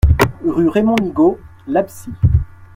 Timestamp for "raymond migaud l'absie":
0.69-2.09